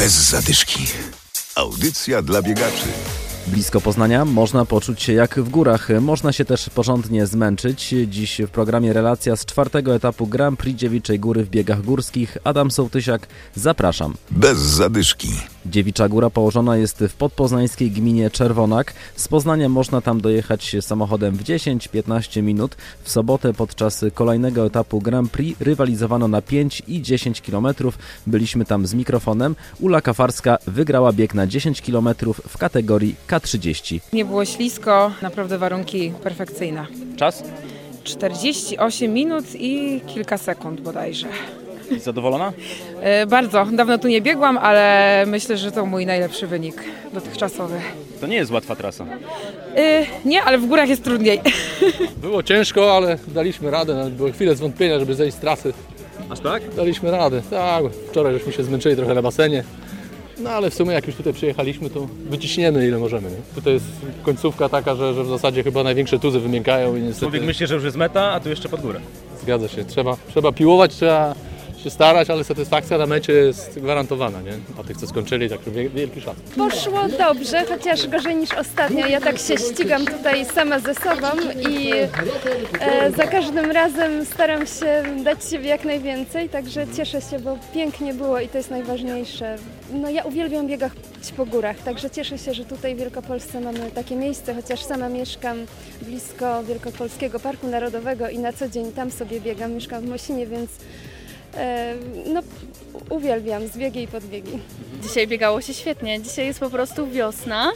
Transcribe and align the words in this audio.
Bez 0.00 0.12
zadyszki. 0.12 0.86
Audycja 1.54 2.22
dla 2.22 2.42
biegaczy. 2.42 2.86
Blisko 3.46 3.80
Poznania 3.80 4.24
można 4.24 4.64
poczuć 4.64 5.02
się 5.02 5.12
jak 5.12 5.40
w 5.40 5.48
górach. 5.48 5.88
Można 6.00 6.32
się 6.32 6.44
też 6.44 6.70
porządnie 6.70 7.26
zmęczyć. 7.26 7.94
Dziś 8.06 8.40
w 8.46 8.50
programie 8.50 8.92
relacja 8.92 9.36
z 9.36 9.44
czwartego 9.44 9.94
etapu 9.94 10.26
Grand 10.26 10.58
Prix 10.58 10.80
Dziewiczej 10.80 11.18
Góry 11.18 11.44
w 11.44 11.48
biegach 11.48 11.82
górskich. 11.82 12.38
Adam 12.44 12.70
Sołtysiak, 12.70 13.26
zapraszam. 13.54 14.14
Bez 14.30 14.58
zadyszki. 14.58 15.28
Dziewicza 15.70 16.08
Góra 16.08 16.30
położona 16.30 16.76
jest 16.76 17.04
w 17.08 17.14
podpoznańskiej 17.14 17.90
gminie 17.90 18.30
Czerwonak. 18.30 18.94
Z 19.16 19.28
Poznania 19.28 19.68
można 19.68 20.00
tam 20.00 20.20
dojechać 20.20 20.76
samochodem 20.80 21.36
w 21.36 21.42
10-15 21.42 22.42
minut. 22.42 22.76
W 23.02 23.10
sobotę 23.10 23.52
podczas 23.52 24.04
kolejnego 24.14 24.66
etapu 24.66 25.00
Grand 25.00 25.30
Prix 25.30 25.60
rywalizowano 25.60 26.28
na 26.28 26.42
5 26.42 26.82
i 26.88 27.02
10 27.02 27.40
km. 27.40 27.66
Byliśmy 28.26 28.64
tam 28.64 28.86
z 28.86 28.94
mikrofonem. 28.94 29.56
Ula 29.80 30.00
Kafarska 30.00 30.58
wygrała 30.66 31.12
bieg 31.12 31.34
na 31.34 31.46
10 31.46 31.82
km 31.82 32.08
w 32.48 32.58
kategorii 32.58 33.14
K30. 33.28 34.00
Nie 34.12 34.24
było 34.24 34.44
ślisko, 34.44 35.12
naprawdę 35.22 35.58
warunki 35.58 36.12
perfekcyjne. 36.22 36.86
Czas? 37.16 37.42
48 38.04 39.12
minut 39.12 39.44
i 39.54 40.00
kilka 40.06 40.38
sekund 40.38 40.80
bodajże. 40.80 41.28
Zadowolona? 41.98 42.52
E, 43.00 43.26
bardzo, 43.26 43.66
dawno 43.72 43.98
tu 43.98 44.08
nie 44.08 44.20
biegłam, 44.20 44.58
ale 44.58 45.24
myślę, 45.26 45.56
że 45.56 45.72
to 45.72 45.86
mój 45.86 46.06
najlepszy 46.06 46.46
wynik 46.46 46.84
dotychczasowy. 47.12 47.74
To 48.20 48.26
nie 48.26 48.36
jest 48.36 48.50
łatwa 48.50 48.76
trasa. 48.76 49.06
E, 49.76 50.06
nie, 50.24 50.42
ale 50.42 50.58
w 50.58 50.66
górach 50.66 50.88
jest 50.88 51.04
trudniej. 51.04 51.40
Było 52.22 52.42
ciężko, 52.42 52.96
ale 52.96 53.18
daliśmy 53.28 53.70
radę. 53.70 53.94
Nawet 53.94 54.14
były 54.14 54.32
chwile 54.32 54.54
zwątpienia, 54.56 54.98
żeby 54.98 55.14
zejść 55.14 55.36
z 55.36 55.40
trasy. 55.40 55.72
Aż 56.30 56.40
tak? 56.40 56.74
Daliśmy 56.74 57.10
radę. 57.10 57.42
Tak, 57.50 57.84
wczoraj 58.10 58.32
żeśmy 58.32 58.52
się 58.52 58.64
zmęczyli 58.64 58.96
trochę 58.96 59.14
na 59.14 59.22
basenie. 59.22 59.64
No 60.38 60.50
ale 60.50 60.70
w 60.70 60.74
sumie 60.74 60.92
jak 60.92 61.06
już 61.06 61.16
tutaj 61.16 61.32
przyjechaliśmy, 61.32 61.90
to 61.90 62.06
wyciśniemy 62.30 62.86
ile 62.88 62.98
możemy. 62.98 63.30
Nie? 63.30 63.36
Tutaj 63.54 63.72
jest 63.72 63.84
końcówka 64.22 64.68
taka, 64.68 64.94
że, 64.94 65.14
że 65.14 65.24
w 65.24 65.28
zasadzie 65.28 65.62
chyba 65.62 65.82
największe 65.82 66.18
tuzy 66.18 66.40
wymykają 66.40 66.96
i 66.96 67.00
niestety 67.00 67.20
Człowiek 67.20 67.42
myśli, 67.42 67.66
że 67.66 67.74
już 67.74 67.84
jest 67.84 67.96
meta, 67.96 68.32
a 68.32 68.40
tu 68.40 68.48
jeszcze 68.48 68.68
pod 68.68 68.80
górę. 68.80 69.00
zgadza 69.42 69.68
się. 69.68 69.84
Trzeba, 69.84 70.16
trzeba 70.28 70.52
piłować, 70.52 70.94
trzeba 70.94 71.34
się 71.84 71.90
starać, 71.90 72.30
ale 72.30 72.44
satysfakcja 72.44 72.98
na 72.98 73.06
mecie 73.06 73.32
jest 73.32 73.78
gwarantowana, 73.80 74.40
nie? 74.40 74.52
A 74.80 74.84
tych, 74.84 74.96
co 74.96 75.06
skończyli, 75.06 75.48
wie- 75.66 75.90
wielki 75.90 76.20
szacunek. 76.20 76.50
Poszło 76.56 77.08
dobrze, 77.18 77.64
chociaż 77.68 78.06
gorzej 78.08 78.36
niż 78.36 78.52
ostatnio. 78.52 79.06
Ja 79.06 79.20
tak 79.20 79.38
się 79.38 79.56
ścigam 79.56 80.06
tutaj 80.06 80.44
sama 80.54 80.78
ze 80.78 80.94
sobą 80.94 81.26
i 81.70 81.92
e, 82.80 83.10
za 83.16 83.26
każdym 83.26 83.70
razem 83.70 84.24
staram 84.24 84.66
się 84.66 85.02
dać 85.24 85.44
siebie 85.50 85.68
jak 85.68 85.84
najwięcej, 85.84 86.48
także 86.48 86.86
cieszę 86.96 87.20
się, 87.20 87.38
bo 87.38 87.58
pięknie 87.74 88.14
było 88.14 88.40
i 88.40 88.48
to 88.48 88.58
jest 88.58 88.70
najważniejsze. 88.70 89.56
No 89.92 90.10
ja 90.10 90.22
uwielbiam 90.24 90.66
biegać 90.66 90.92
po 91.36 91.46
górach, 91.46 91.78
także 91.78 92.10
cieszę 92.10 92.38
się, 92.38 92.54
że 92.54 92.64
tutaj 92.64 92.94
w 92.94 92.98
Wielkopolsce 92.98 93.60
mamy 93.60 93.90
takie 93.94 94.16
miejsce, 94.16 94.54
chociaż 94.54 94.82
sama 94.84 95.08
mieszkam 95.08 95.56
blisko 96.02 96.62
Wielkopolskiego 96.64 97.40
Parku 97.40 97.66
Narodowego 97.68 98.28
i 98.28 98.38
na 98.38 98.52
co 98.52 98.68
dzień 98.68 98.92
tam 98.92 99.10
sobie 99.10 99.40
biegam, 99.40 99.72
mieszkam 99.72 100.02
w 100.02 100.08
Mosinie, 100.08 100.46
więc 100.46 100.70
no 102.26 102.40
uwielbiam 103.10 103.68
zbiegi 103.68 104.02
i 104.02 104.08
podbiegi. 104.08 104.58
Dzisiaj 105.02 105.26
biegało 105.26 105.60
się 105.60 105.74
świetnie. 105.74 106.20
Dzisiaj 106.22 106.46
jest 106.46 106.60
po 106.60 106.70
prostu 106.70 107.06
wiosna 107.06 107.72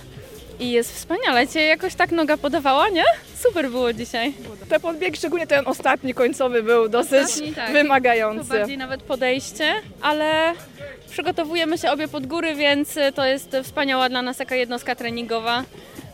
i 0.61 0.71
jest 0.71 0.93
wspaniale. 0.95 1.49
Cię 1.49 1.61
jakoś 1.61 1.95
tak 1.95 2.13
noga 2.13 2.37
podawała, 2.37 2.89
nie? 2.89 3.05
Super 3.39 3.71
było 3.71 3.93
dzisiaj. 3.93 4.33
Te 4.69 4.81
podbieg, 4.81 5.17
szczególnie 5.17 5.47
ten 5.47 5.67
ostatni 5.67 6.15
końcowy 6.15 6.63
był 6.63 6.89
dosyć 6.89 7.23
Ostatni, 7.25 7.53
tak. 7.55 7.67
To 7.67 7.73
wymagający. 7.73 8.49
bardziej 8.49 8.79
nawet 8.79 9.03
podejście, 9.03 9.73
ale 10.01 10.53
przygotowujemy 11.11 11.79
się 11.79 11.91
obie 11.91 12.09
pod 12.09 12.27
góry, 12.27 12.55
więc 12.55 12.99
to 13.15 13.27
jest 13.27 13.57
wspaniała 13.63 14.09
dla 14.09 14.23
nas 14.23 14.37
taka 14.37 14.55
jednostka 14.55 14.95
treningowa, 14.95 15.65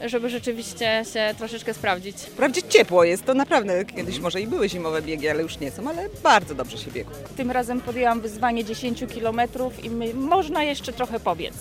żeby 0.06 0.30
rzeczywiście 0.30 1.02
się 1.12 1.34
troszeczkę 1.38 1.74
sprawdzić. 1.74 2.16
Wprawdzie 2.16 2.62
ciepło 2.62 3.04
jest, 3.04 3.24
to 3.24 3.34
naprawdę 3.34 3.84
kiedyś 3.84 4.18
może 4.18 4.40
i 4.40 4.46
były 4.46 4.68
zimowe 4.68 5.02
biegi, 5.02 5.28
ale 5.28 5.42
już 5.42 5.60
nie 5.60 5.70
są, 5.70 5.88
ale 5.88 6.08
bardzo 6.22 6.54
dobrze 6.54 6.78
się 6.78 6.90
biegło. 6.90 7.12
Tym 7.36 7.50
razem 7.50 7.80
podjęłam 7.80 8.20
wyzwanie 8.20 8.64
10 8.64 9.04
km 9.14 9.40
i 9.82 9.90
my, 9.90 10.14
można 10.14 10.62
jeszcze 10.62 10.92
trochę 10.92 11.20
pobiec. 11.20 11.54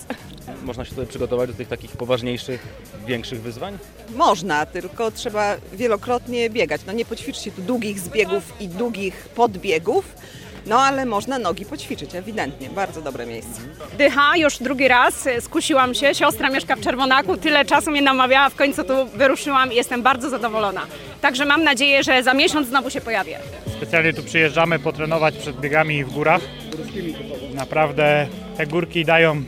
Można 0.62 0.84
się 0.84 0.90
tutaj 0.90 1.06
przygotować 1.06 1.50
do 1.50 1.56
tych 1.56 1.68
takich 1.68 1.90
poważniejszych, 1.90 2.66
większych 3.06 3.42
wyzwań. 3.42 3.78
Można, 4.16 4.66
tylko 4.66 5.10
trzeba 5.10 5.56
wielokrotnie 5.72 6.50
biegać. 6.50 6.80
No 6.86 6.92
nie 6.92 7.04
poćwiczy 7.04 7.42
się 7.42 7.50
tu 7.50 7.62
długich 7.62 8.00
zbiegów 8.00 8.60
i 8.60 8.68
długich 8.68 9.28
podbiegów, 9.34 10.14
no 10.66 10.80
ale 10.80 11.06
można 11.06 11.38
nogi 11.38 11.64
poćwiczyć, 11.64 12.14
ewidentnie. 12.14 12.70
Bardzo 12.70 13.02
dobre 13.02 13.26
miejsce. 13.26 13.60
Dycha, 13.98 14.36
już 14.36 14.58
drugi 14.58 14.88
raz 14.88 15.28
skusiłam 15.40 15.94
się. 15.94 16.14
Siostra 16.14 16.50
mieszka 16.50 16.76
w 16.76 16.80
Czerwonaku, 16.80 17.36
tyle 17.36 17.64
czasu 17.64 17.90
mnie 17.90 18.02
namawiała, 18.02 18.48
w 18.50 18.54
końcu 18.54 18.84
tu 18.84 19.06
wyruszyłam 19.14 19.72
i 19.72 19.76
jestem 19.76 20.02
bardzo 20.02 20.30
zadowolona. 20.30 20.86
Także 21.20 21.44
mam 21.44 21.64
nadzieję, 21.64 22.02
że 22.02 22.22
za 22.22 22.34
miesiąc 22.34 22.68
znowu 22.68 22.90
się 22.90 23.00
pojawię. 23.00 23.38
Specjalnie 23.76 24.12
tu 24.12 24.22
przyjeżdżamy 24.22 24.78
potrenować 24.78 25.36
przed 25.36 25.60
biegami 25.60 26.04
w 26.04 26.12
górach. 26.12 26.40
Naprawdę 27.54 28.26
te 28.56 28.66
górki 28.66 29.04
dają 29.04 29.42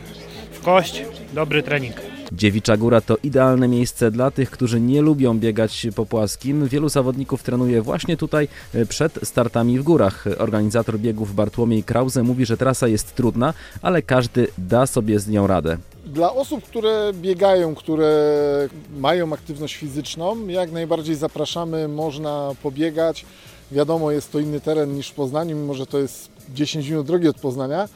w 0.51 0.61
kość 0.61 1.01
dobry 1.33 1.63
trening. 1.63 2.12
Dziewicza 2.33 2.77
Góra 2.77 3.01
to 3.01 3.17
idealne 3.23 3.67
miejsce 3.67 4.11
dla 4.11 4.31
tych, 4.31 4.51
którzy 4.51 4.81
nie 4.81 5.01
lubią 5.01 5.39
biegać 5.39 5.87
po 5.95 6.05
płaskim. 6.05 6.67
Wielu 6.67 6.89
zawodników 6.89 7.43
trenuje 7.43 7.81
właśnie 7.81 8.17
tutaj 8.17 8.47
e, 8.73 8.85
przed 8.85 9.19
startami 9.23 9.79
w 9.79 9.83
górach. 9.83 10.25
Organizator 10.37 10.99
biegów 10.99 11.35
Bartłomiej 11.35 11.83
Krause 11.83 12.23
mówi, 12.23 12.45
że 12.45 12.57
trasa 12.57 12.87
jest 12.87 13.15
trudna, 13.15 13.53
ale 13.81 14.01
każdy 14.01 14.47
da 14.57 14.87
sobie 14.87 15.19
z 15.19 15.27
nią 15.27 15.47
radę. 15.47 15.77
Dla 16.05 16.33
osób, 16.33 16.63
które 16.63 17.11
biegają, 17.13 17.75
które 17.75 18.69
mają 18.97 19.33
aktywność 19.33 19.75
fizyczną, 19.75 20.47
jak 20.47 20.71
najbardziej 20.71 21.15
zapraszamy, 21.15 21.87
można 21.87 22.51
pobiegać. 22.63 23.25
Wiadomo, 23.71 24.11
jest 24.11 24.31
to 24.31 24.39
inny 24.39 24.59
teren 24.59 24.95
niż 24.95 25.09
w 25.09 25.13
Poznaniu, 25.13 25.55
mimo 25.55 25.73
że 25.73 25.85
to 25.85 25.99
jest 25.99 26.29
10 26.53 26.89
minut 26.89 27.07
drogi 27.07 27.27
od 27.27 27.39
Poznania. 27.39 27.89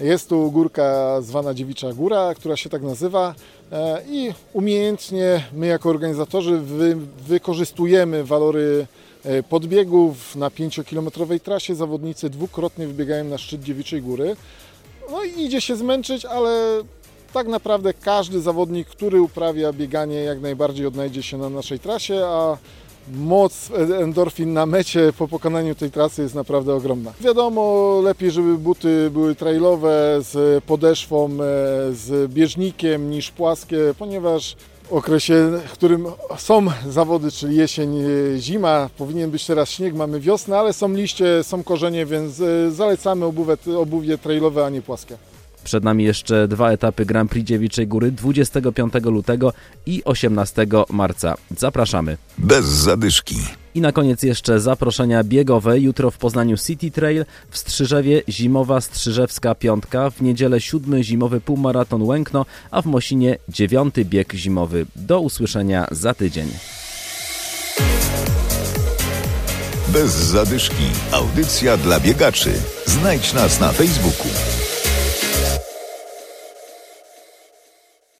Jest 0.00 0.28
tu 0.28 0.50
górka 0.50 1.20
zwana 1.22 1.54
Dziewicza 1.54 1.92
Góra, 1.92 2.34
która 2.34 2.56
się 2.56 2.70
tak 2.70 2.82
nazywa 2.82 3.34
e, 3.72 4.02
i 4.08 4.32
umiejętnie 4.52 5.44
my 5.52 5.66
jako 5.66 5.90
organizatorzy 5.90 6.58
wy, 6.58 6.96
wykorzystujemy 7.28 8.24
walory 8.24 8.86
e, 9.24 9.42
podbiegów 9.42 10.36
na 10.36 10.48
5-kilometrowej 10.48 11.40
trasie. 11.40 11.74
Zawodnicy 11.74 12.30
dwukrotnie 12.30 12.86
wybiegają 12.86 13.24
na 13.24 13.38
szczyt 13.38 13.62
Dziewiczej 13.62 14.02
Góry. 14.02 14.36
No 15.10 15.24
i 15.24 15.44
idzie 15.44 15.60
się 15.60 15.76
zmęczyć, 15.76 16.24
ale 16.24 16.82
tak 17.32 17.48
naprawdę 17.48 17.94
każdy 17.94 18.40
zawodnik, 18.40 18.88
który 18.88 19.22
uprawia 19.22 19.72
bieganie, 19.72 20.16
jak 20.16 20.40
najbardziej 20.40 20.86
odnajdzie 20.86 21.22
się 21.22 21.38
na 21.38 21.48
naszej 21.48 21.78
trasie, 21.78 22.24
a 22.24 22.56
moc 23.12 23.70
endorfin 24.00 24.52
na 24.52 24.66
mecie 24.66 25.12
po 25.18 25.28
pokonaniu 25.28 25.74
tej 25.74 25.90
trasy 25.90 26.22
jest 26.22 26.34
naprawdę 26.34 26.74
ogromna. 26.74 27.12
Wiadomo, 27.20 28.00
lepiej, 28.04 28.30
żeby 28.30 28.58
buty 28.58 29.10
były 29.10 29.34
trailowe 29.34 30.18
z 30.20 30.64
podeszwą, 30.64 31.26
e, 31.26 31.36
z 31.92 32.32
bieżnikiem 32.32 33.10
niż 33.10 33.30
płaskie, 33.30 33.78
ponieważ 33.98 34.56
w 34.84 34.92
okresie, 34.92 35.50
w 35.66 35.72
którym 35.72 36.06
są 36.36 36.66
zawody, 36.88 37.30
czyli 37.30 37.56
jesień, 37.56 37.98
e, 37.98 38.06
zima, 38.38 38.90
powinien 38.98 39.30
być 39.30 39.46
teraz 39.46 39.70
śnieg, 39.70 39.94
mamy 39.94 40.20
wiosnę, 40.20 40.58
ale 40.58 40.72
są 40.72 40.92
liście, 40.92 41.44
są 41.44 41.62
korzenie, 41.62 42.06
więc 42.06 42.40
e, 42.40 42.70
zalecamy 42.70 43.24
obuwie, 43.24 43.56
obuwie 43.78 44.18
trailowe, 44.18 44.66
a 44.66 44.70
nie 44.70 44.82
płaskie. 44.82 45.16
Przed 45.64 45.84
nami 45.84 46.04
jeszcze 46.04 46.48
dwa 46.48 46.70
etapy 46.70 47.06
Grand 47.06 47.30
Prix 47.30 47.48
Dziewiczej 47.48 47.86
Góry 47.86 48.12
25 48.12 48.94
lutego 49.04 49.52
i 49.86 50.02
18 50.04 50.66
marca. 50.90 51.34
Zapraszamy. 51.56 52.16
Bez 52.38 52.64
zadyszki. 52.64 53.36
I 53.74 53.80
na 53.80 53.92
koniec 53.92 54.22
jeszcze 54.22 54.60
zaproszenia 54.60 55.24
biegowe. 55.24 55.80
Jutro 55.80 56.10
w 56.10 56.18
Poznaniu 56.18 56.56
City 56.56 56.90
Trail, 56.90 57.24
w 57.50 57.58
Strzyżewie 57.58 58.22
zimowa 58.28 58.80
Strzyżewska 58.80 59.54
Piątka, 59.54 60.10
w 60.10 60.22
niedzielę 60.22 60.60
siódmy 60.60 61.04
zimowy 61.04 61.40
półmaraton 61.40 62.02
Łękno, 62.02 62.46
a 62.70 62.82
w 62.82 62.86
Mosinie 62.86 63.38
dziewiąty 63.48 64.04
bieg 64.04 64.32
zimowy. 64.32 64.86
Do 64.96 65.20
usłyszenia 65.20 65.86
za 65.90 66.14
tydzień. 66.14 66.48
Bez 69.88 70.10
zadyszki. 70.10 70.84
Audycja 71.12 71.76
dla 71.76 72.00
biegaczy. 72.00 72.52
Znajdź 72.86 73.32
nas 73.32 73.60
na 73.60 73.72
Facebooku. 73.72 74.63